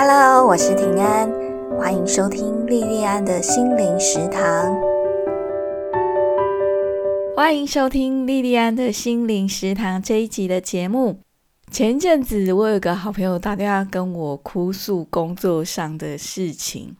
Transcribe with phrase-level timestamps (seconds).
[0.00, 1.28] Hello，我是平安，
[1.76, 4.78] 欢迎收听莉莉安的心灵食堂。
[7.34, 11.18] 欢迎收听莉莉安的心灵食堂这一集的节目。
[11.68, 16.96] 前阵子，我有个好朋友打电话跟我哭诉工作上的事情。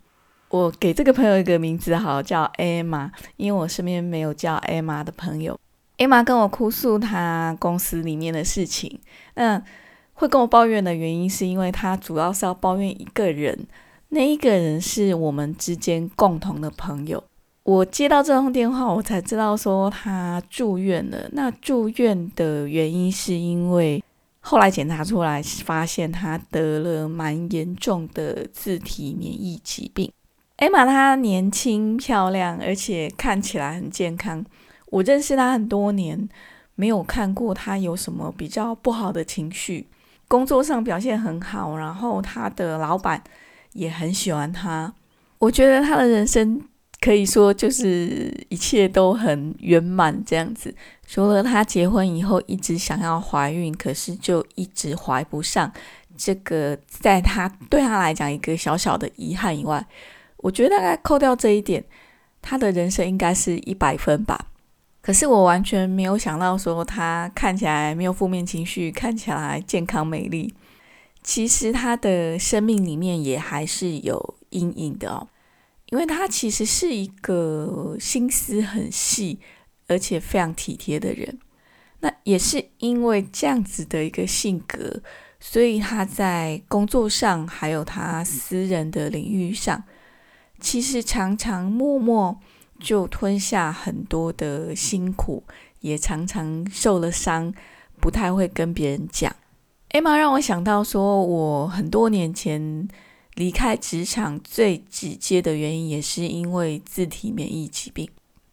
[0.49, 5.57] 我给这个朋友一个名字，好叫 Emma，因为我身边没有叫 Emma 的朋友。
[5.99, 9.01] Emma 跟我哭诉她公司里面的事情。
[9.37, 9.63] 那
[10.19, 13.57] 会跟我抱怨的原因，是因为他主要是要抱怨一个人，
[14.09, 17.23] 那一个人是我们之间共同的朋友。
[17.63, 21.29] 我接到这通电话，我才知道说他住院了。
[21.35, 24.03] 那住院的原因是因为
[24.41, 30.11] 后来检查出来，发现他得了蛮严重的自体免疫疾病。
[30.57, 34.45] 艾玛她年轻漂亮，而且看起来很健康。
[34.87, 36.29] 我认识她很多年，
[36.75, 39.87] 没有看过她有什么比较不好的情绪。
[40.29, 43.21] 工作上表现很好，然后他的老板
[43.73, 44.93] 也很喜欢他。
[45.39, 46.61] 我觉得他的人生
[47.01, 50.75] 可以说就是一切都很圆满这样子。
[51.07, 55.73] 除了他结婚以后一直想要怀孕，可是就一直怀不上，
[56.17, 59.87] 这个在他对他来讲一个小小的遗憾以外，
[60.39, 61.83] 我觉得大概扣掉这一点，
[62.43, 64.47] 他的人生应该是一百分吧。
[65.09, 70.53] 可是我完全没有想到，说他看起来没有负面情绪，看起来健康美丽。
[71.23, 75.27] 其实他的生命里面也还是有阴影的哦，
[75.87, 79.41] 因为他其实是一个心思很细，
[79.87, 81.39] 而且非常体贴的人。
[82.01, 85.01] 那也是因为这样子的一个性格，
[85.41, 89.85] 所以他在工作上，还有他私人的领域上，
[90.61, 92.39] 其实常常默默。
[92.81, 95.43] 就吞下很多的辛苦，
[95.81, 97.53] 也常常受了伤，
[98.01, 99.35] 不太会跟别人讲。
[99.91, 102.89] 艾玛让我想到，说我很多年前
[103.35, 108.09] 离开职场最直接的原因，也是因为自体免疫疾病。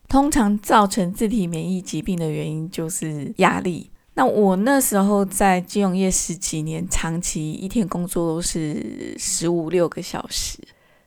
[0.07, 3.89] 通常造成自体免疫疾病的原因就是压力。
[4.13, 10.57] 那我那时候在金融业十几年，长期一天工作都是十五六个小时。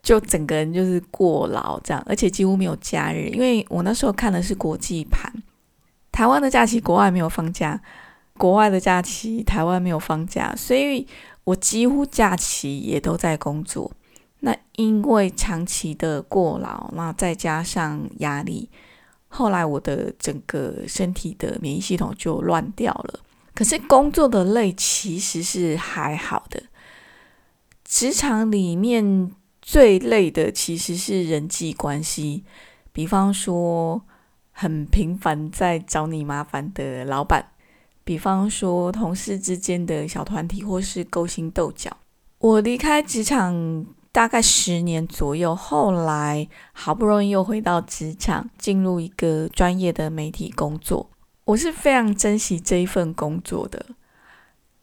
[0.08, 5.30] 就整个人就是过劳这样，而且几乎没有假日，因为我那时候看的是国际盘，
[6.10, 7.78] 台湾的假期国外没有放假，
[8.38, 11.06] 国外的假期台湾没有放假，所以
[11.44, 13.92] 我几乎假期也都在工作。
[14.40, 18.70] 那因为长期的过劳，那再加上压力，
[19.28, 23.20] 后来我的整个身体的免疫系统就乱掉了。
[23.54, 26.62] 可是工作的累其实是还好的，
[27.84, 29.32] 职场里面。
[29.70, 32.42] 最累的其实是人际关系，
[32.90, 34.00] 比方说
[34.50, 37.50] 很频繁在找你麻烦的老板，
[38.02, 41.94] 比方说同事之间的小团体或是勾心斗角。
[42.38, 51.10] 我离开职场大概十年左右，后来好不容易又回到职场，进入一个专业的媒体工作，
[51.44, 53.84] 我是非常珍惜这一份工作的。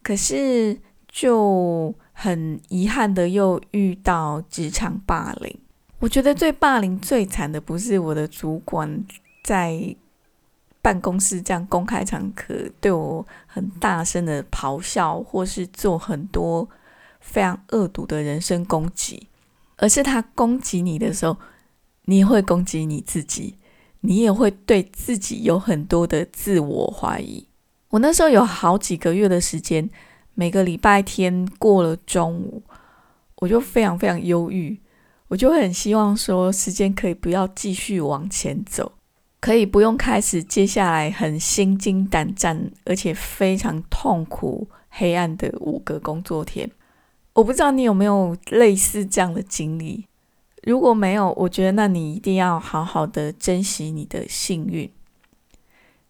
[0.03, 1.95] 可是就。
[2.17, 5.59] 很遗憾的，又遇到职场霸凌。
[5.99, 9.03] 我觉得最霸凌最惨的，不是我的主管
[9.43, 9.95] 在
[10.81, 16.67] 办公室这样公开场合对我很大声的咆哮，或是做很多
[17.19, 19.27] 非常恶毒的人身攻击，
[19.75, 21.35] 而是他攻击你的时候，
[22.05, 23.55] 你也会攻击你自己，
[23.99, 27.45] 你也会对自己有很多的自我怀疑。
[27.89, 29.89] 我那时候有好几个月的时间。
[30.35, 32.61] 每个礼拜天过了中午，
[33.37, 34.77] 我就非常非常忧郁，
[35.29, 38.91] 我就很希望说时间可以不要继续往前走，
[39.39, 46.69] 可以不用开始接下来很心惊胆战而且非常痛苦黑暗的五个工作天。
[47.33, 50.05] 我不知道你有没有类似这样的经历，
[50.63, 54.89] 如果没有，我觉得那你一定要好好的珍惜你的幸运。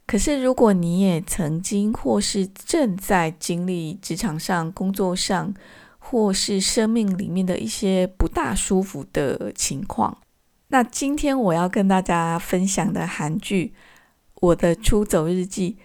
[0.07, 5.51] 可是，如果你也曾经或是正在经历职场上、工作上，
[5.97, 10.19] 或是生命里面的一些不大舒服的情况，
[10.67, 13.73] 那今天我要跟大家分享的韩剧
[14.41, 15.77] 《我的出走日记》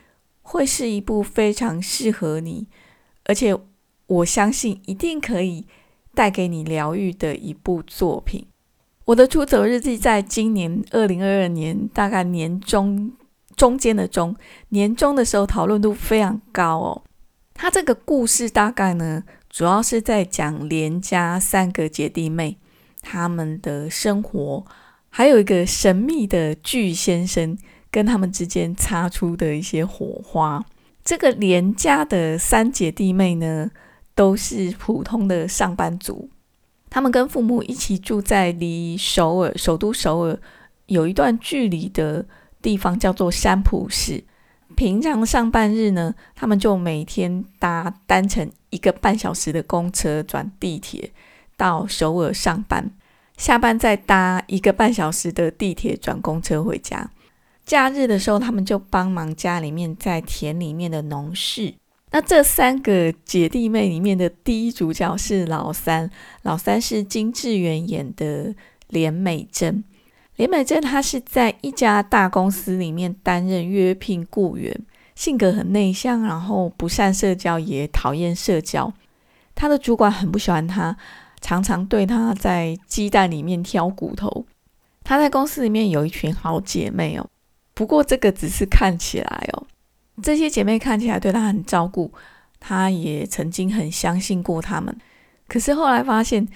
[0.42, 2.66] 会是一部非常适合你，
[3.24, 3.56] 而且
[4.06, 5.66] 我相信一定可以
[6.14, 8.42] 带给你疗愈的一部作品。
[9.06, 13.12] 《我的出走日记》在今年二零二二年大概年中。
[13.60, 14.34] 中间的中
[14.70, 17.02] 年终的时候，讨论度非常高哦。
[17.52, 22.56] 他这个故事大概呢，主要是在讲连家三个姐弟妹
[23.02, 24.64] 他们的生活，
[25.10, 27.58] 还有一个神秘的巨先生
[27.90, 30.64] 跟他们之间擦出的一些火花。
[31.04, 33.70] 这个连家的三姐弟妹呢，
[34.14, 36.30] 都是普通的上班族，
[36.88, 40.40] 他们跟父母一起住在离首尔首都首尔
[40.86, 42.24] 有一段距离的
[42.62, 44.24] 地方，叫做山浦市。
[44.76, 51.10] 平常上班日呢，他们就每天搭单程一个半小时的公车转地铁
[51.56, 52.90] 到首尔上班，
[53.36, 57.10] 下班再搭一个半小时的地铁转公车回家。
[57.66, 61.74] 假日的时候，他们就帮忙家里面在田里面的农事。
[62.12, 66.10] 那这三个姐弟妹里面的第一主角是老三，
[66.42, 68.54] 老三是金智媛演的
[68.88, 69.84] 连美珍。
[70.40, 74.74] 连美珍她是在一家大公司里面担任约聘雇员，
[75.14, 78.90] 性格很内向，然后不善社交，也讨厌社交。
[79.54, 80.96] 她的主管很不喜欢她，
[81.42, 84.46] 常常对她在鸡蛋里面挑骨头。
[85.04, 87.28] 她在公司里面有一群好姐妹哦，
[87.74, 89.66] 不过这个只是看起来哦。
[90.22, 92.10] 这些姐妹看起来对她很照顾，
[92.58, 94.96] 她也曾经很相信过她们。
[95.46, 96.48] 可是后来发现，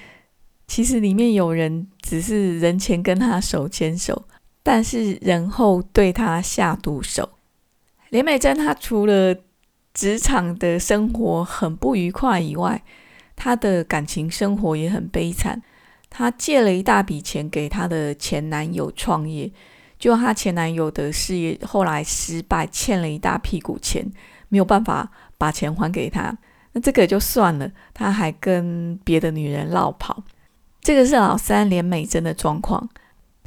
[0.67, 4.25] 其实里面有人只是人前跟她手牵手，
[4.63, 7.31] 但是人后对她下毒手。
[8.09, 9.37] 连美珍她除了
[9.93, 12.83] 职场的生活很不愉快以外，
[13.37, 15.63] 她的感情生活也很悲惨。
[16.09, 19.53] 她借了一大笔钱给她的前男友创业。
[19.99, 24.05] 就她前男友的事业后来失败，欠了一大屁股钱，
[24.49, 26.37] 没有办法把钱还给他。
[26.73, 30.25] 那这个就算了，他还跟别的女人落跑。
[30.85, 32.89] 这个是老三连美珍的状况。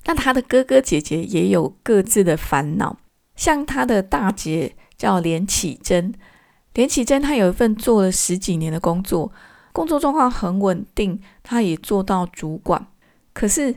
[0.04, 2.98] 那他的哥哥姐姐也有各自的烦恼。
[3.38, 6.13] 像他的大姐叫连启珍，
[6.74, 9.31] 连启珍她有一份做了十几年的工作，
[9.72, 12.88] 工作状况很稳定，她也做到主管。
[13.31, 13.75] 可是。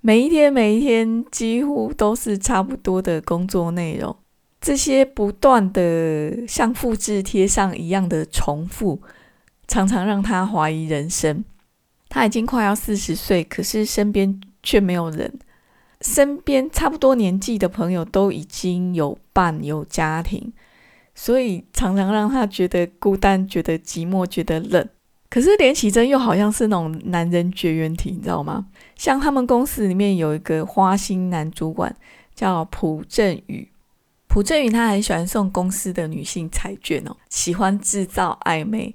[0.00, 4.14] 每一天，每一天几乎都是差不多的工作内容，
[4.60, 9.02] 这些不断的像复制贴上一样的重复，
[9.66, 11.44] 常常让他怀疑人生。
[12.08, 15.38] 他已经快要四十岁，可是身边却没有人，
[16.00, 20.52] 身边差不多年纪的朋友都已经有伴有家庭，
[21.14, 24.88] 所以常常让他觉得孤单，觉得寂寞，觉得冷。
[25.30, 28.66] 可是连启真又好像是那种男人绝缘体，你知道吗？
[28.96, 31.94] 像他们公司里面有一个花心男主管
[32.34, 33.68] 叫朴正宇，
[34.26, 38.94] 朴正宇他很喜欢送公司的女性彩券哦，喜欢制造暧昧。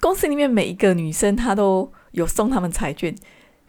[0.00, 3.14] 公司里面每一个女生他都有送他们彩券，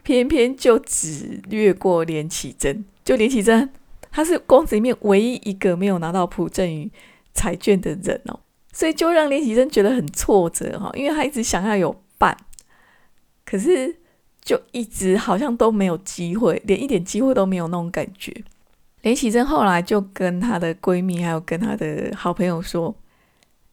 [0.02, 3.70] 偏偏就只略过连启真，就连启真
[4.10, 6.90] 他是公子里面唯一一个没有拿到朴正宇
[7.32, 8.40] 彩券的人哦。
[8.72, 12.36] 所以就让连启真觉得很挫折哈，因为他一直想要有伴，
[13.44, 13.94] 可是
[14.40, 18.34] 就一直好像都没有机会，连一点机会都没有那种感觉。
[19.02, 22.94] 连启真后来就跟她的闺蜜还有跟她的好朋友说，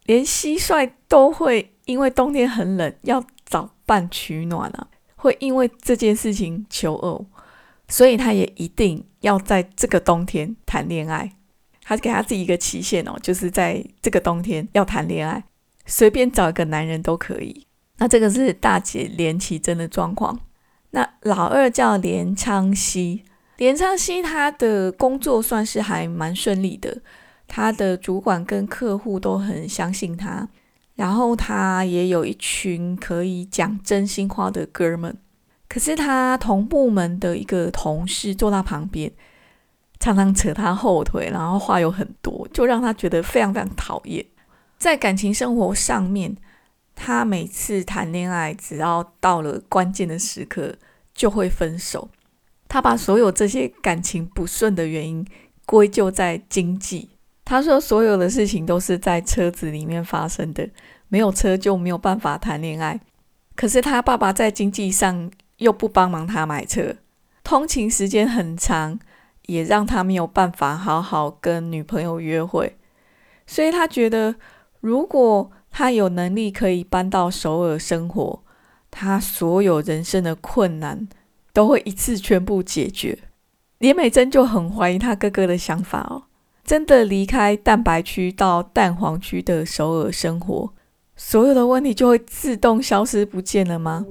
[0.06, 7.26] 连蟋蟀都会因为冬天很冷要找伴取暖啊，会因为这件事情求偶，
[7.88, 11.34] 所以他也一定要在这个冬天谈恋爱。
[11.82, 15.44] 他给他自己一个期限哦，就是在这个冬天要谈恋爱，
[15.88, 17.66] 随便找一个男人都可以。
[17.98, 20.40] 那这个是大姐连绮贞的状况。
[20.92, 23.24] 那老二叫连昌熙，
[23.58, 27.02] 连昌熙他的工作算是还蛮顺利的，
[27.48, 30.48] 他的主管跟客户都很相信他，
[31.00, 35.18] 然后他也有一群可以讲真心话的哥们。
[35.70, 39.10] 可是他同部门的一个同事坐他旁边。
[40.02, 44.26] 常常扯他后腿，然后话有很多，就让他觉得非常非常讨厌。
[44.78, 46.38] 在感情生活上面，
[46.96, 50.74] 他每次谈恋爱，只要到了关键的时刻
[51.14, 52.10] 就会分手。
[52.70, 55.28] 他把所有这些感情不顺的原因
[55.66, 57.10] 归咎在经济。
[57.50, 60.70] 他说所有的事情都是在车子里面发生的，
[61.08, 63.00] 没有车就没有办法谈恋爱。
[63.56, 66.96] 可是他爸爸在经济上又不帮忙他买车，
[67.44, 69.00] 通勤时间很长。
[69.48, 72.78] 也让他没有办法好好跟女朋友约会，
[73.48, 74.36] 所以他觉得，
[74.80, 78.44] 如果他有能力可以搬到首尔生活，
[78.92, 81.08] 他所有人生的困难
[81.52, 83.18] 都会一次全部解决。
[83.80, 86.29] 连美珍就很怀疑他哥哥的想法哦，
[86.70, 90.72] 真的离开蛋白区到蛋黄区的首尔生活，
[91.16, 94.06] 所有的问题就会自动消失不见了吗？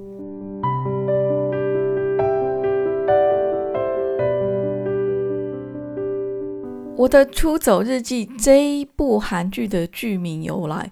[6.96, 10.90] 我的出走日记这一部韩剧的剧名由来，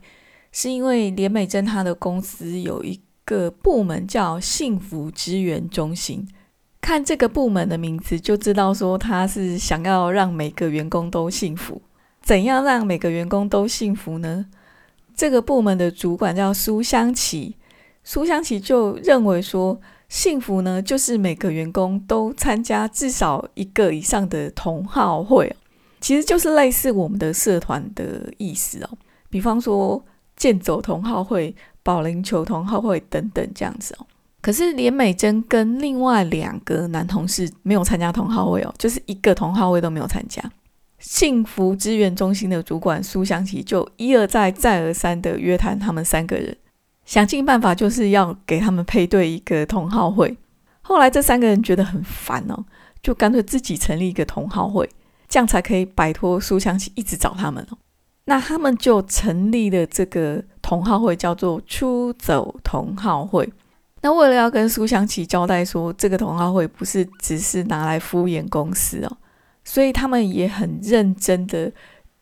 [0.52, 6.28] 是因为连美珍她的公司有一个部门叫幸福支援中心，
[6.80, 11.82] 看这个部门的名字就知道说他是想要让每个员工都幸福。
[12.22, 14.46] 怎样让每个员工都幸福呢？
[15.14, 17.54] 这个部门的主管叫苏香琪，
[18.02, 25.54] 苏香琪就认为说，幸福呢，就是每个员工都参加至少一个以上的同好会，
[26.00, 28.90] 其实就是类似我们的社团的意思哦。
[29.30, 30.04] 比方说
[30.36, 31.54] 健走同好会、
[31.84, 34.06] 保龄球同好会等等这样子哦。
[34.46, 40.40] 可是连美珍跟另外两个男同事没有参加同好会哦，就是一个同好会都没有参加。
[41.00, 46.56] 幸福资源中心的主管苏祥琪就一而再、再而三的约谈他们三个人，
[47.04, 50.36] 想尽办法就是要给他们配对一个同好会。
[50.80, 52.64] 后来这三个人觉得很烦哦，
[53.02, 54.88] 就干脆自己成立一个同好会，
[55.28, 57.78] 这样才可以摆脱苏祥琪一直找他们哦。
[58.26, 63.52] 那他们就成立了这个同好会，叫做出走同好会。
[64.06, 69.16] 那为了要跟苏湘琪交代说，这个同好会不是只是拿来敷衍公司哦，
[69.64, 71.72] 所以他们也很认真的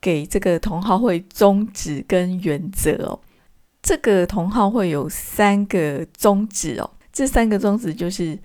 [0.01, 3.21] 给这个同好会宗旨跟原则哦。
[3.83, 8.39] 这个同好会有三个宗旨哦，这三个宗旨就是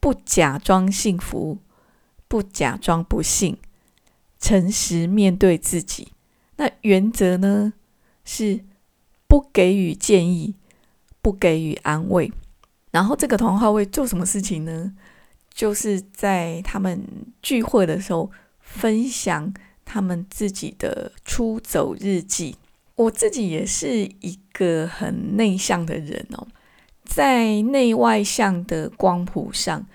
[0.00, 1.58] 不假装幸福，
[2.26, 3.56] 不假装不幸，
[4.40, 6.08] 诚实面对自己。
[6.56, 7.74] 那原则呢
[8.24, 8.64] 是
[9.28, 10.56] 不给予建议，
[11.22, 12.32] 不给予安慰。
[12.96, 14.90] 然后这个同好会做什么事情呢？
[15.52, 17.06] 就是在他们
[17.42, 19.52] 聚会的时候分享
[19.84, 22.56] 他们自己的出走日记。
[22.94, 26.48] 我自己也是一个很内向的人哦，
[27.04, 29.86] 在内外向的光谱上，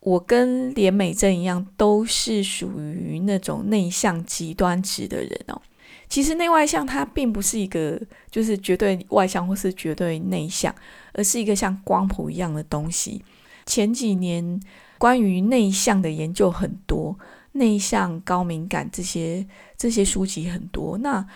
[0.00, 5.60] 我跟连美珍一样，都是属于那种内向极端值的人哦。
[6.08, 10.74] 其实内外向它并不是一个就是绝对外向或是绝对内向，
[11.12, 13.24] 而是一个像光谱一样的东西。
[13.66, 14.60] 前几年
[14.98, 17.18] 关于内向的研究很多，
[17.52, 19.46] 内向、高敏感这些
[19.76, 20.96] 这些书籍很多。
[20.98, 21.26] 那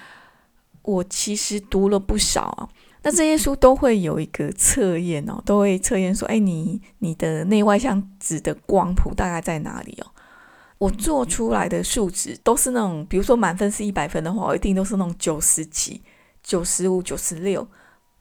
[0.82, 2.68] 我其实读了不少啊。
[3.02, 10.06] 那这些书都会有一个测验哦，都会测验说，哎，你你的内外向指的光谱大概在哪里哦？
[10.80, 16.00] 我做出来的数值都是那种，比如说满分是一百分的话，我一定都是那种九十几、
[16.42, 17.68] 九十五、九十六，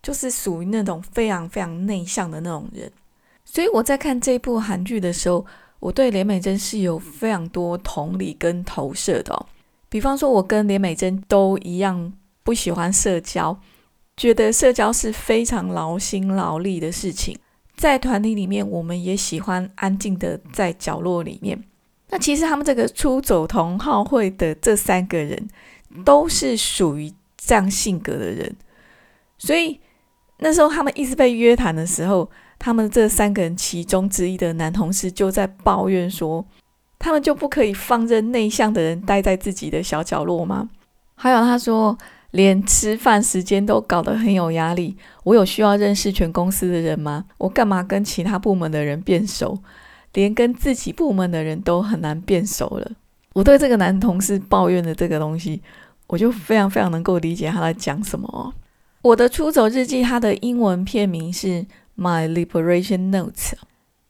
[0.04, 2.92] 就是属于那种非常非常内向的那种人。
[3.46, 5.46] 所以我在看这部韩剧的时候，
[5.80, 9.46] 我对连美珍是有非常多同理跟投射的。
[9.88, 12.12] 比方说，我跟连美珍都一样
[12.44, 13.58] 不喜欢社交，
[14.18, 17.40] 觉得社交是非常劳心劳力的事情。
[17.78, 21.64] 在团体里面，我们也喜欢安静的在角落里面。
[22.10, 25.48] 那其实他们这个出走同好会的这三个人，
[26.04, 28.56] 都是属于这样性格的人，
[29.38, 29.80] 所以
[30.40, 36.46] 那时候他们一直被约谈的时候，他们这三个人其中之一的男同事就在抱怨说，
[36.98, 40.70] 他们就不可以放任内向的人待在自己的小角落吗？
[41.16, 41.98] 还有他说，
[42.32, 47.26] 连吃饭时间都搞得很有压力，我有需要认识全公司的人吗？
[47.38, 49.60] 我干嘛跟其他部门的人变熟？
[50.14, 52.92] 连跟自己部门的人都很难变熟了。
[53.34, 55.62] 我对这个男同事抱怨的这个东西，
[56.08, 58.54] 我就非常非常能够理解他在讲什么。
[59.02, 61.48] 我的出走日记，它的英文片名是
[61.98, 63.32] 《My Liberation Notes》。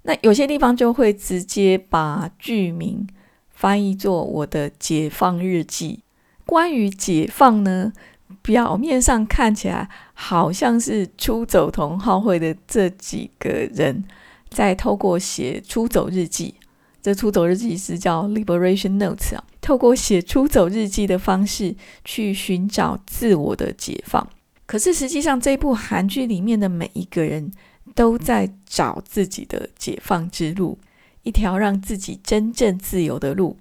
[0.03, 3.07] 那有些地方就会直接把剧名
[3.49, 5.99] 翻译作《我的解放日记》。
[6.45, 7.93] 关于解放呢，
[8.41, 14.03] 表面上看起来好像是出走同好会的这几个人。
[14.49, 16.55] 再透过写出走日记，
[17.01, 19.43] 这出走日记是叫 Liberation Notes 啊。
[19.61, 24.27] 透过写出走日记的方式去寻找自我的解放。
[24.65, 27.51] 可是实际上，这部韩剧里面的每一个人
[27.93, 30.77] 都在找自己的解放之路，
[31.23, 33.57] 一条让自己真正自由的路。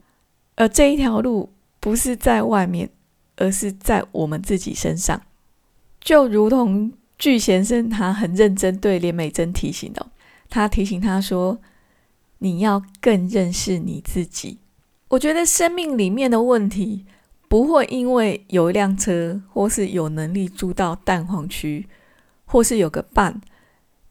[0.56, 2.90] 而这一条路不是在外面，
[3.36, 5.20] 而是在我们自己身上。
[6.00, 10.06] 就如同具先生他很认真对连美珍提醒的。
[10.50, 11.58] 他提醒他说
[12.38, 14.58] ：“你要更认识你自己。”
[15.08, 17.06] 我觉得生命里面的问题
[17.48, 21.88] 不会因为有一辆车，或是有能力住到蛋黄区，
[22.44, 23.40] 或是有个伴，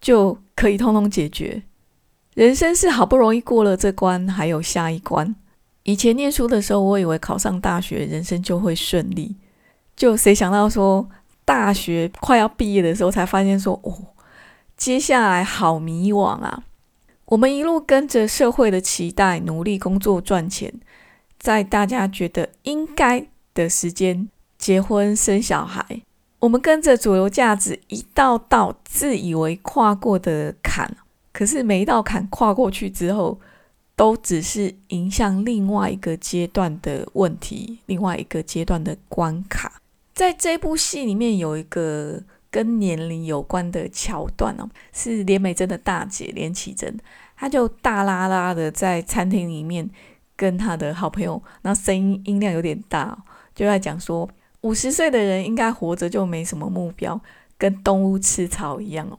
[0.01, 1.61] 就可以通通解决。
[2.33, 5.35] 人生是好不容易过了这关，还有下一关。
[5.83, 9.35] 以前念书的时候，我以为考上大学，人生就会顺利。
[9.95, 11.07] 就谁想到说，
[11.45, 13.93] 大学快要毕业的时候，才发现说，哦。
[14.77, 16.63] 接下来好迷惘啊！
[17.25, 20.71] 我们一路跟着社会的期待，努力工作赚钱，
[21.39, 24.29] 在大家觉得应该的时间
[24.59, 26.03] 结婚生小孩。
[26.39, 30.95] 我们跟着主流价值一道道自以为跨过的坎，
[31.33, 33.39] 可是每一道坎跨过去之后，
[33.95, 39.81] 都只是迎向另外一个阶段的问题，另外一个阶段的关卡。
[40.13, 42.21] 在这部戏里面有一个。
[42.49, 46.97] 跟年龄有关的桥段哦，是连美珍的大姐连启珍，
[47.35, 49.89] 她就大拉拉的在餐厅里面
[50.35, 53.17] 跟她的好朋友，那声音音量有点大，
[53.53, 54.29] 就在讲说
[54.61, 57.19] 五十岁的人应该活着就没什么目标，
[57.57, 59.17] 跟动物吃草一样哦。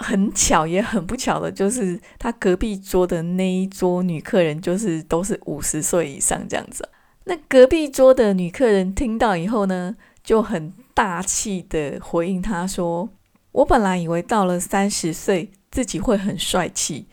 [0.00, 6.88] 很巧也很不巧的，就是他隔壁桌的那一桌女客人，就是都是五十岁以上这样子。
[7.24, 9.96] 那隔壁桌的女客人听到以后呢，
[10.28, 13.08] 就很大气的回应他说
[13.50, 17.06] ：“我本来以为到了三十岁自己会很帅气，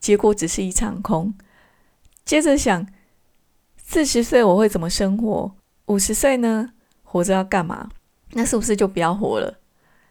[0.00, 1.32] 结果只是一场空。
[2.24, 2.84] 接着想，
[3.76, 5.54] 四十岁我会怎么生活？
[5.84, 6.70] 五十岁呢？
[7.04, 7.88] 活着要干嘛？
[8.32, 9.60] 那是不是就不要活了？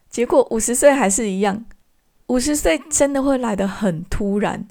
[0.10, 1.66] 结果五十岁还是一样。”
[2.28, 4.66] 五十岁真的会来得很突然，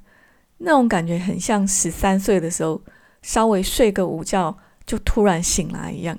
[0.56, 2.80] 那种感觉很像十三岁的时候
[3.20, 6.18] 稍微睡个午觉就突然醒来一样。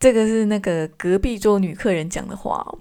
[0.00, 2.78] 这个是那个隔壁桌女客人讲的话哦。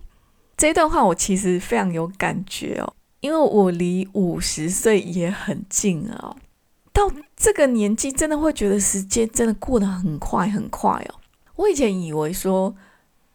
[0.58, 6.36] 这段话我其实非常有感觉哦，因为我离五十岁也很近了哦。
[6.92, 11.16] 到这个年纪，真的会觉得时间真的过得很快很快哦。
[11.56, 12.76] 我以前以为说，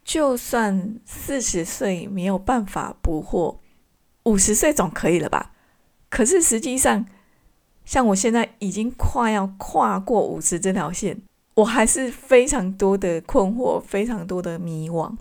[0.04, 3.56] 就算四十岁没有办法不惑。
[4.24, 5.52] 五十岁总可以了吧？
[6.10, 7.06] 可是实际上，
[7.84, 11.22] 像我现在已经快要跨过五十这条线，
[11.54, 15.12] 我还是非常多的困惑，非常多的迷惘。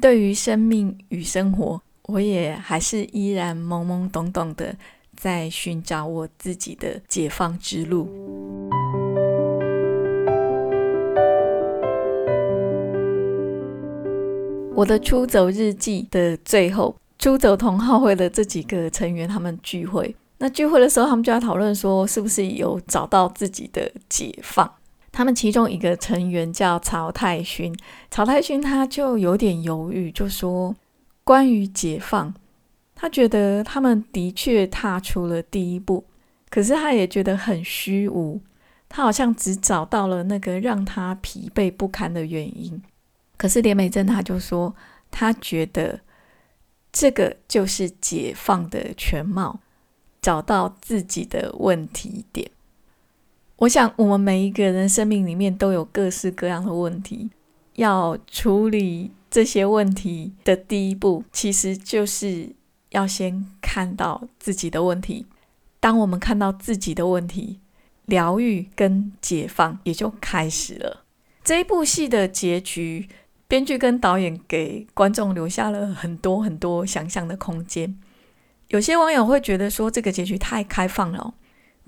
[0.00, 4.74] 对于生命与生活，我也还是依然懵懵懂懂的，
[5.16, 8.08] 在寻找我自己的解放之路。
[14.74, 16.96] 我的出走日记的最后。
[17.20, 20.14] 出走同好会的这几个成员，他们聚会。
[20.38, 24.72] 那聚会的时候，他们就在讨论说，是不是有找到自己的解放？
[25.18, 27.76] 他们其中一个成员叫曹太勋，
[28.08, 30.76] 曹太勋他就有点犹豫，就说
[31.24, 32.32] 关于解放，
[32.94, 36.04] 他觉得他们的确踏出了第一步，
[36.48, 38.40] 可是他也觉得很虚无，
[38.88, 42.80] 他好像只找到了那个让他疲惫不堪的原因。
[43.36, 44.72] 可是连美珍他就说，
[45.10, 45.98] 他觉得。
[46.90, 49.58] 这个就是解放的全貌，
[50.22, 52.50] 找到自己的问题点。
[53.58, 57.30] 我想，我们每一个人生命里面都有各式各样的问题，
[57.74, 62.50] 要处理这些问题的第一步，其实就是
[62.90, 65.26] 要先看到自己的问题。
[65.80, 67.60] 当我们看到自己的问题，
[68.06, 71.04] 疗愈跟解放也就开始了。
[71.44, 73.08] 这一部戏的结局。
[73.50, 77.98] 编剧跟导演给观众留下了很多很多想象的空间。
[78.68, 81.32] 有些网友会觉得说这个结局太开放了，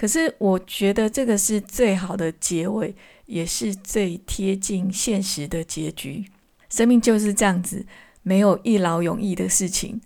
[0.01, 2.95] 可是我觉得这个是最好的结尾，
[3.27, 6.25] 也是最贴近现实的结局。
[6.71, 7.85] 生命就是这样子，
[8.23, 10.01] 没有一劳永逸的事情，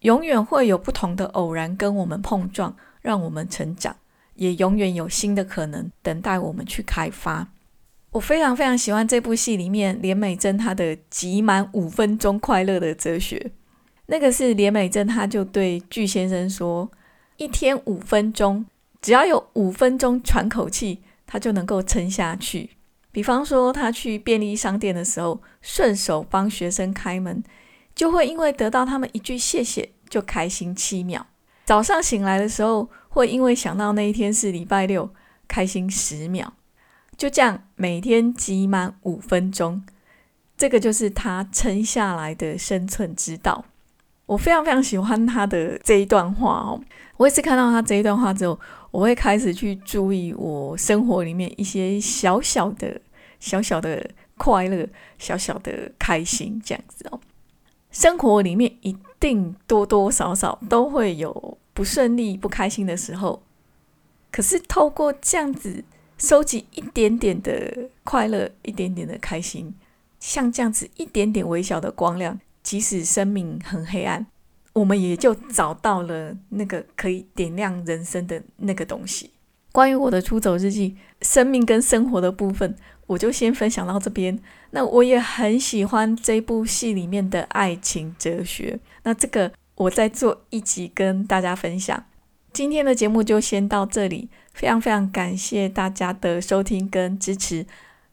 [0.00, 3.96] 永远会有不同的偶然跟我们碰撞，让我们成长，
[4.36, 7.48] 也永远有新的可能等待我们去开发。
[8.12, 13.50] 我非常非常喜欢这部戏里面连美珍她的集满五分钟快乐的哲学。
[14.06, 16.90] 那个是连美珍，她就对巨先生说
[17.36, 18.64] ：“一天五分钟，
[19.00, 22.70] 只要有五分钟喘口气，他就能够撑下去。
[23.10, 27.42] 比方说，他去便利商店的时候，顺手帮学生开门，
[27.94, 31.26] 就会因为得到他们一句谢谢，就开心七秒。
[31.64, 35.10] 早上醒来的时候，会因为想到那一天是礼拜六，
[35.46, 36.52] 开心十秒。”
[37.16, 39.84] 就这样，每天挤满五分钟，
[40.56, 43.64] 这个就是他撑下来的生存之道。
[44.26, 46.80] 我非常非常喜欢他的这一段话哦。
[47.16, 53.00] 我也是看到他这一段话之后，我会开始去注意我生活里面一些小小的、
[53.40, 57.20] 小小的快乐、小小的开心，这样子哦。
[57.90, 63.42] 生活里面一定多多少少都会有不顺利、不开心的时候，
[64.30, 65.84] 可是透过这样子。
[66.20, 69.72] 收集一点点的快乐，一点点的开心，
[70.18, 74.26] 像这样子一点点微小的光亮，即使生命很黑暗，
[74.78, 79.30] 我们也就找到了那个可以点亮人生的那个东西。
[79.72, 82.74] 关于我的出走日记，生命跟生活的部分，
[83.06, 84.38] 我就先分享到这边。
[84.70, 92.04] 那我也很喜欢这部戏里面的爱情哲学，那这个我再做一集跟大家分享。
[92.52, 94.28] 今天的节目就先到这里。
[94.54, 97.64] 非常非常感谢大家的收听跟支持，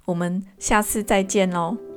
[0.05, 1.94] 我们下次再见喽。